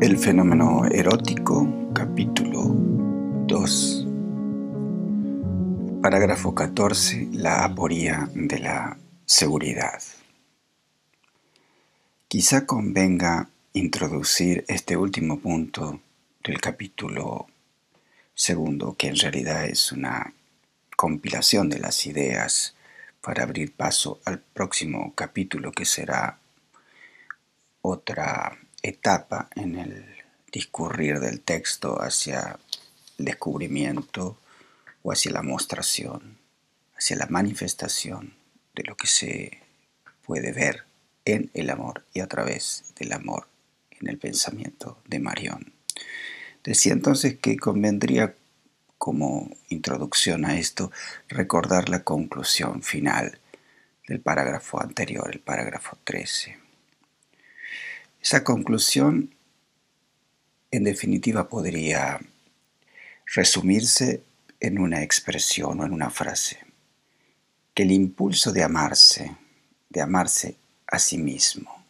[0.00, 2.62] El fenómeno erótico, capítulo
[3.46, 4.06] 2,
[6.00, 10.02] parágrafo 14, la aporía de la seguridad.
[12.28, 16.00] Quizá convenga introducir este último punto
[16.44, 17.48] del capítulo
[18.34, 20.32] segundo, que en realidad es una
[20.96, 22.74] compilación de las ideas
[23.20, 26.38] para abrir paso al próximo capítulo que será
[27.82, 30.06] otra etapa en el
[30.52, 32.58] discurrir del texto hacia
[33.18, 34.38] el descubrimiento
[35.02, 36.38] o hacia la mostración,
[36.96, 38.34] hacia la manifestación
[38.74, 39.62] de lo que se
[40.24, 40.84] puede ver
[41.24, 43.46] en el amor y a través del amor
[43.90, 45.72] en el pensamiento de Marión.
[46.64, 48.34] Decía entonces que convendría
[48.98, 50.92] como introducción a esto
[51.28, 53.38] recordar la conclusión final
[54.06, 56.59] del parágrafo anterior, el parágrafo 13
[58.22, 59.34] esa conclusión,
[60.70, 62.20] en definitiva, podría
[63.26, 64.22] resumirse
[64.60, 66.58] en una expresión o en una frase,
[67.74, 69.36] que el impulso de amarse,
[69.88, 71.84] de amarse a sí mismo,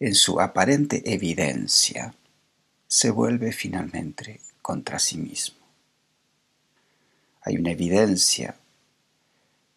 [0.00, 2.14] en su aparente evidencia,
[2.86, 5.58] se vuelve finalmente contra sí mismo.
[7.42, 8.56] Hay una evidencia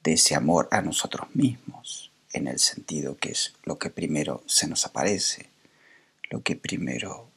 [0.04, 4.68] de ese amor a nosotros mismos, en el sentido que es lo que primero se
[4.68, 5.50] nos aparece,
[6.30, 7.30] lo que primero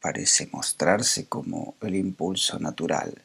[0.00, 3.22] parece mostrarse como el impulso natural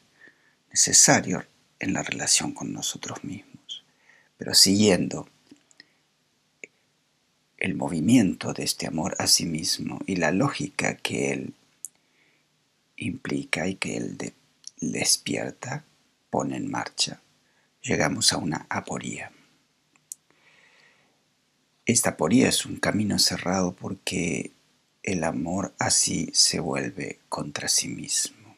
[0.70, 1.44] necesario
[1.78, 3.84] en la relación con nosotros mismos,
[4.38, 5.28] pero siguiendo
[7.58, 11.54] el movimiento de este amor a sí mismo y la lógica que él
[12.96, 14.32] implica y que él
[14.80, 15.84] despierta,
[16.30, 17.20] pone en marcha,
[17.82, 19.30] llegamos a una aporía.
[21.90, 24.52] Esta poría es un camino cerrado porque
[25.02, 28.54] el amor así se vuelve contra sí mismo.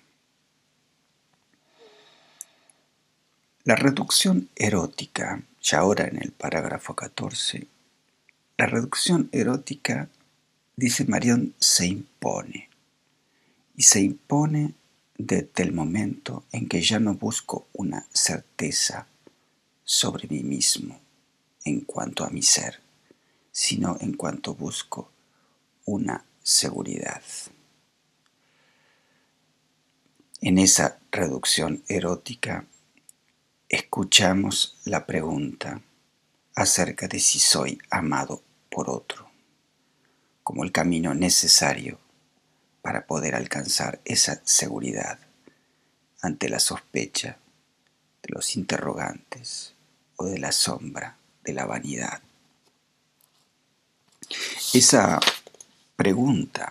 [3.64, 7.66] La reducción erótica, ya ahora en el parágrafo 14,
[8.58, 10.10] la reducción erótica,
[10.76, 12.68] dice Marión, se impone.
[13.74, 14.74] Y se impone
[15.16, 19.06] desde el momento en que ya no busco una certeza
[19.84, 21.00] sobre mí mismo
[21.64, 22.81] en cuanto a mi ser
[23.52, 25.12] sino en cuanto busco
[25.84, 27.22] una seguridad.
[30.40, 32.66] En esa reducción erótica
[33.68, 35.80] escuchamos la pregunta
[36.54, 39.30] acerca de si soy amado por otro,
[40.42, 41.98] como el camino necesario
[42.80, 45.19] para poder alcanzar esa seguridad
[46.20, 47.38] ante la sospecha
[48.22, 49.74] de los interrogantes
[50.16, 52.22] o de la sombra de la vanidad.
[54.72, 55.20] Esa
[55.97, 56.70] pregunta,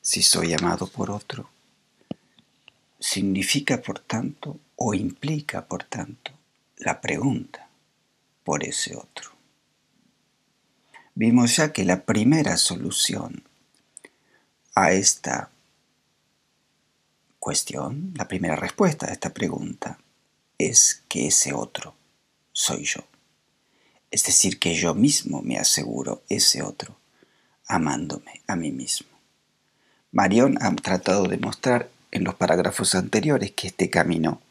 [0.00, 1.50] si soy amado por otro,
[2.98, 6.32] significa por tanto o implica por tanto
[6.78, 7.68] la pregunta
[8.44, 9.30] por ese otro.
[11.14, 13.42] Vimos ya que la primera solución
[14.74, 15.50] a esta
[17.38, 19.98] cuestión, la primera respuesta a esta pregunta,
[20.58, 21.94] es que ese otro
[22.52, 23.11] soy yo.
[24.12, 26.98] Es decir, que yo mismo me aseguro ese otro
[27.66, 29.08] amándome a mí mismo.
[30.10, 34.42] Marión ha tratado de mostrar en los parágrafos anteriores que este camino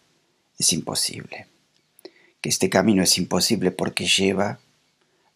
[0.57, 1.45] es imposible,
[2.41, 4.57] que este camino es imposible porque lleva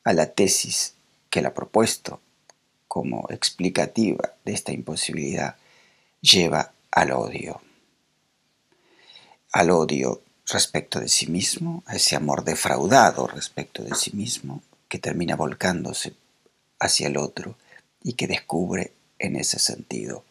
[0.04, 0.96] a la tesis
[1.30, 2.20] que él ha propuesto
[2.88, 5.58] como explicativa de esta imposibilidad,
[6.22, 7.62] lleva al odio.
[9.52, 15.00] Al odio respecto de sí mismo, a ese amor defraudado respecto de sí mismo, que
[15.00, 16.14] termina volcándose
[16.80, 17.58] hacia el otro
[18.04, 20.24] y que descubre en ese sentido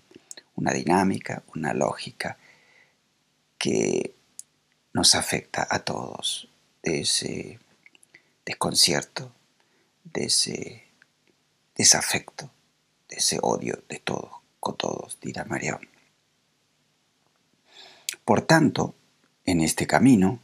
[0.56, 2.38] una dinámica, una lógica
[3.58, 4.14] que
[4.92, 6.48] nos afecta a todos,
[6.82, 7.58] de ese
[8.44, 9.32] desconcierto,
[10.04, 10.84] de ese
[11.74, 12.50] desafecto,
[13.08, 14.30] de ese odio de todos,
[14.60, 15.80] con todos, dirá Marión.
[18.24, 18.94] Por tanto,
[19.44, 20.40] en este camino,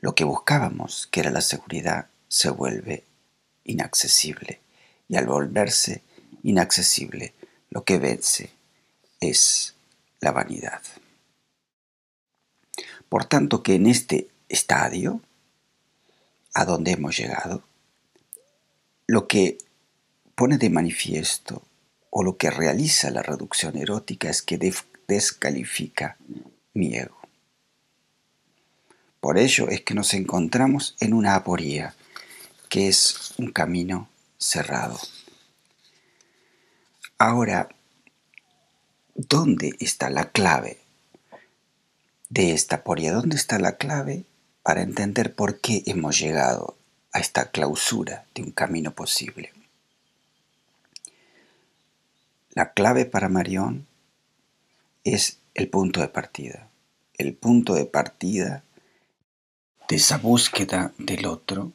[0.00, 3.04] lo que buscábamos, que era la seguridad, se vuelve
[3.64, 4.60] inaccesible
[5.08, 6.02] y al volverse
[6.42, 7.34] inaccesible,
[7.70, 8.50] lo que vence
[9.20, 9.74] es
[10.20, 10.82] la vanidad.
[13.08, 15.20] Por tanto que en este estadio,
[16.54, 17.62] a donde hemos llegado,
[19.06, 19.58] lo que
[20.34, 21.62] pone de manifiesto
[22.10, 24.58] o lo que realiza la reducción erótica es que
[25.06, 26.16] descalifica
[26.74, 27.25] mi ego.
[29.26, 31.96] Por ello es que nos encontramos en una aporía,
[32.68, 34.08] que es un camino
[34.38, 35.00] cerrado.
[37.18, 37.68] Ahora,
[39.16, 40.78] ¿dónde está la clave
[42.28, 43.14] de esta aporia?
[43.14, 44.22] ¿Dónde está la clave
[44.62, 46.76] para entender por qué hemos llegado
[47.10, 49.52] a esta clausura de un camino posible?
[52.50, 53.88] La clave para Marión
[55.02, 56.68] es el punto de partida.
[57.18, 58.62] El punto de partida
[59.88, 61.72] de esa búsqueda del otro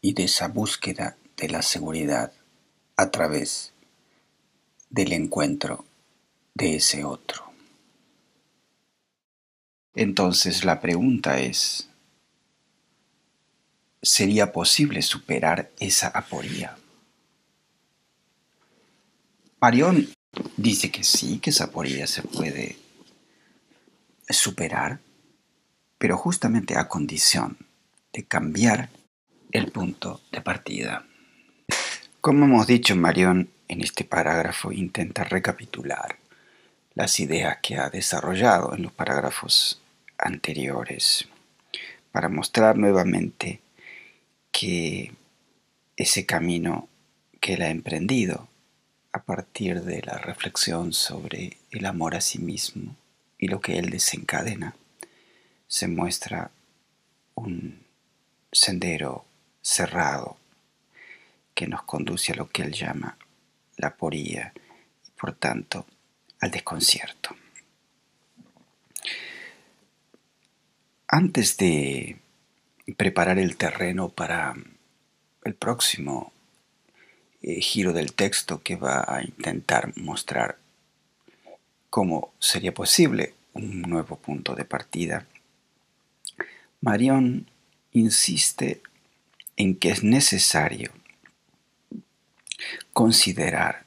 [0.00, 2.32] y de esa búsqueda de la seguridad
[2.96, 3.72] a través
[4.90, 5.84] del encuentro
[6.54, 7.52] de ese otro.
[9.94, 11.88] Entonces la pregunta es,
[14.02, 16.76] ¿sería posible superar esa aporía?
[19.60, 20.08] Marión
[20.56, 22.76] dice que sí, que esa aporía se puede
[24.28, 25.00] superar,
[25.98, 27.58] pero justamente a condición
[28.12, 28.88] de cambiar
[29.50, 31.04] el punto de partida.
[32.20, 36.16] Como hemos dicho, Marión en este parágrafo intenta recapitular
[36.94, 39.80] las ideas que ha desarrollado en los parágrafos
[40.16, 41.28] anteriores
[42.10, 43.60] para mostrar nuevamente
[44.50, 45.12] que
[45.96, 46.88] ese camino
[47.40, 48.48] que él ha emprendido
[49.12, 52.96] a partir de la reflexión sobre el amor a sí mismo
[53.38, 54.74] y lo que él desencadena,
[55.68, 56.50] se muestra
[57.34, 57.84] un
[58.50, 59.24] sendero
[59.60, 60.38] cerrado
[61.54, 63.16] que nos conduce a lo que él llama
[63.76, 64.52] la poría
[65.06, 65.86] y por tanto
[66.40, 67.36] al desconcierto.
[71.06, 72.16] Antes de
[72.96, 74.54] preparar el terreno para
[75.44, 76.32] el próximo
[77.42, 80.58] eh, giro del texto que va a intentar mostrar
[81.90, 85.26] cómo sería posible un nuevo punto de partida,
[86.80, 87.50] Marion
[87.92, 88.82] insiste
[89.56, 90.92] en que es necesario
[92.92, 93.84] considerar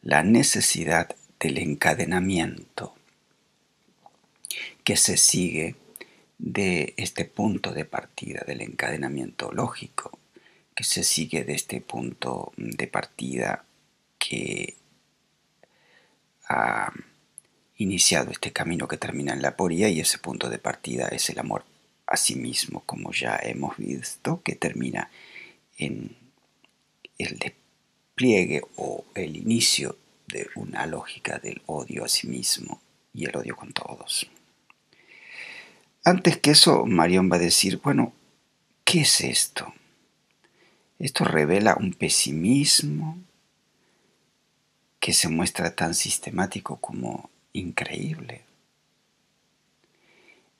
[0.00, 2.94] la necesidad del encadenamiento
[4.82, 5.76] que se sigue
[6.38, 10.18] de este punto de partida del encadenamiento lógico,
[10.74, 13.64] que se sigue de este punto de partida
[14.18, 14.74] que
[16.48, 16.92] ha
[17.76, 21.38] iniciado este camino que termina en la poría y ese punto de partida es el
[21.38, 21.64] amor
[22.06, 25.10] a sí mismo, como ya hemos visto, que termina
[25.78, 26.16] en
[27.18, 29.96] el despliegue o el inicio
[30.26, 32.80] de una lógica del odio a sí mismo
[33.12, 34.30] y el odio con todos.
[36.04, 38.12] Antes que eso, Marión va a decir, bueno,
[38.84, 39.72] ¿qué es esto?
[40.98, 43.18] Esto revela un pesimismo
[44.98, 48.44] que se muestra tan sistemático como increíble.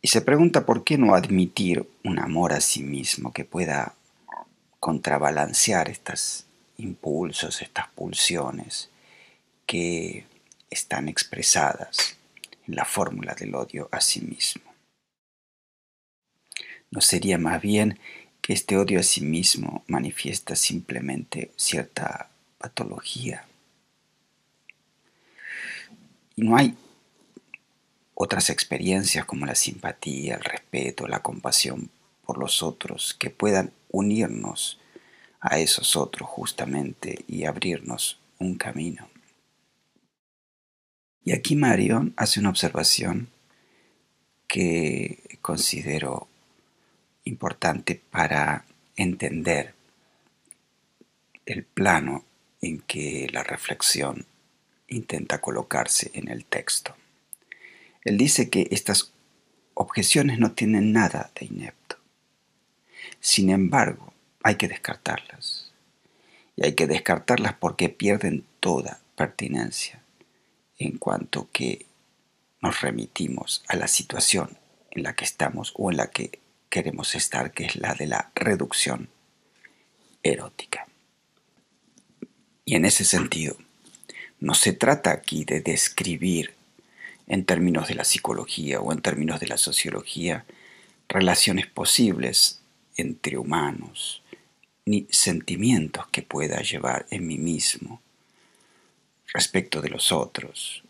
[0.05, 3.95] Y se pregunta por qué no admitir un amor a sí mismo que pueda
[4.81, 6.45] contrabalancear estos
[6.77, 8.91] impulsos, estas pulsiones
[9.65, 10.27] que
[10.71, 12.17] están expresadas
[12.67, 14.65] en la fórmula del odio a sí mismo.
[16.91, 18.01] ¿No sería más bien
[18.41, 22.29] que este odio a sí mismo manifiesta simplemente cierta
[22.59, 23.47] patología?
[26.35, 26.77] Y no hay
[28.15, 31.91] otras experiencias como la simpatía, el respeto, la compasión
[32.25, 34.79] por los otros que puedan unirnos
[35.41, 39.09] a esos otros justamente y abrirnos un camino.
[41.25, 43.29] Y aquí Marion hace una observación
[44.49, 46.29] que considero
[47.25, 48.65] importante para
[48.97, 49.75] entender
[51.47, 52.25] el plano
[52.61, 54.27] en que la reflexión
[54.89, 56.95] intenta colocarse en el texto.
[58.05, 59.13] Él dice que estas
[59.75, 61.97] objeciones no tienen nada de inepto.
[63.21, 65.73] Sin embargo, hay que descartarlas.
[66.57, 70.03] Y hay que descartarlas porque pierden toda pertinencia
[70.79, 71.87] en cuanto que
[72.61, 74.59] nos remitimos a la situación
[74.91, 78.31] en la que estamos o en la que queremos estar, que es la de la
[78.35, 79.09] reducción
[80.23, 80.87] erótica.
[82.65, 83.57] Y en ese sentido,
[84.41, 86.55] no se trata aquí de describir
[87.33, 90.45] en términos de la psicología o en términos de la sociología
[91.09, 92.61] relaciones posibles
[92.99, 94.23] entre humanos,
[94.85, 98.03] ni sentimientos que pueda llevar en mí mismo
[99.33, 100.83] respecto de los otros,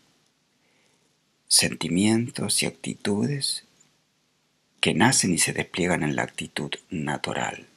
[1.47, 3.63] sentimientos y actitudes
[4.81, 7.67] que nacen y se despliegan en la actitud natural.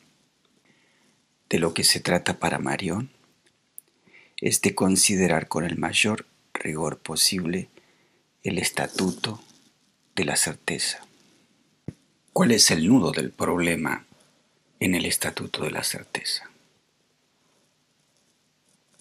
[1.49, 3.11] De lo que se trata para Marión
[4.41, 7.69] es de considerar con el mayor rigor posible
[8.47, 9.43] el estatuto
[10.15, 11.05] de la certeza.
[12.33, 14.07] ¿Cuál es el nudo del problema
[14.79, 16.49] en el estatuto de la certeza?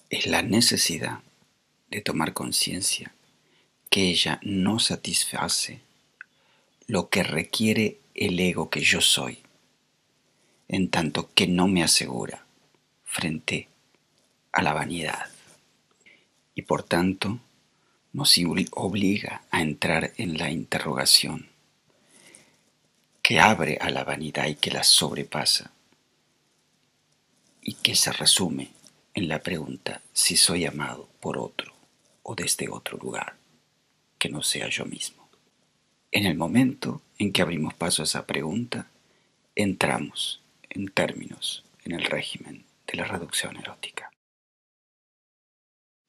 [0.09, 1.19] Es la necesidad
[1.91, 3.13] de tomar conciencia
[3.91, 5.79] que ella no satisface
[6.87, 9.43] lo que requiere el ego que yo soy,
[10.69, 12.47] en tanto que no me asegura
[13.03, 13.67] frente
[14.51, 15.29] a la vanidad.
[16.55, 17.39] Y por tanto
[18.15, 18.39] nos
[18.72, 21.50] obliga a entrar en la interrogación
[23.22, 25.72] que abre a la vanidad y que la sobrepasa
[27.62, 28.69] y que se resume
[29.13, 31.74] en la pregunta si soy amado por otro
[32.24, 33.36] o desde otro lugar
[34.17, 35.27] que no sea yo mismo.
[36.10, 38.88] En el momento en que abrimos paso a esa pregunta,
[39.55, 44.10] entramos en términos en el régimen de la reducción erótica.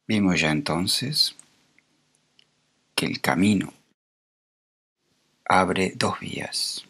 [0.06, 1.34] Vimos ya entonces
[2.96, 3.74] que el camino
[5.44, 6.86] abre dos vías.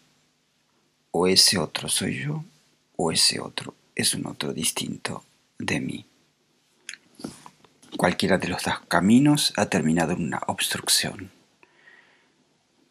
[1.11, 2.45] O ese otro soy yo,
[2.97, 5.25] o ese otro es un otro distinto
[5.59, 6.07] de mí.
[7.97, 11.33] Cualquiera de los dos caminos ha terminado en una obstrucción,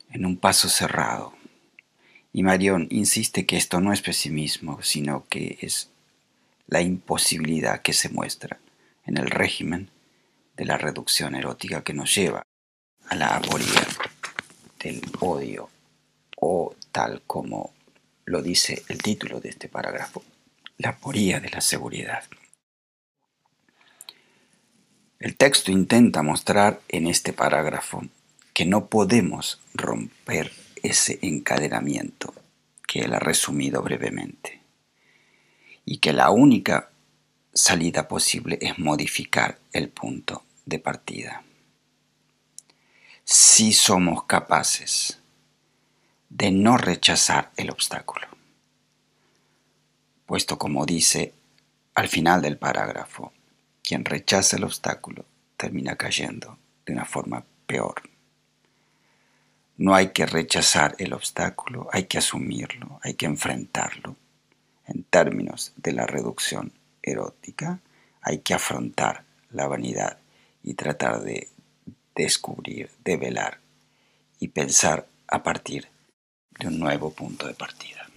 [0.10, 1.34] en un paso cerrado.
[2.34, 5.90] Y Marion insiste que esto no es pesimismo, sino que es
[6.68, 8.60] la imposibilidad que se muestra
[9.06, 9.90] en el régimen
[10.58, 12.46] de la reducción erótica que nos lleva
[13.08, 13.88] a la aporía
[14.80, 15.70] del odio,
[16.38, 17.74] o tal como
[18.26, 20.24] lo dice el título de este parágrafo,
[20.78, 22.24] la aporía de la seguridad.
[25.20, 28.04] El texto intenta mostrar en este parágrafo
[28.54, 30.52] que no podemos romper
[30.84, 32.34] ese encadenamiento
[32.88, 34.62] que él ha resumido brevemente
[35.86, 36.90] y que la única
[37.54, 41.44] salida posible es modificar el punto de partida.
[43.28, 45.20] Si somos capaces
[46.30, 48.28] de no rechazar el obstáculo,
[50.28, 51.34] puesto como dice
[51.96, 53.34] al final del parágrafo,
[53.82, 55.26] quien rechaza el obstáculo
[55.58, 57.96] termina cayendo de una forma peor.
[59.78, 64.18] No hay que rechazar el obstáculo, hay que asumirlo, hay que enfrentarlo.
[64.86, 67.80] En términos de la reducción erótica,
[68.22, 70.20] hay que afrontar la vanidad
[70.62, 71.50] y tratar de
[72.16, 73.60] descubrir, develar
[74.40, 75.88] y pensar a partir
[76.60, 78.08] de un nuevo punto de partida.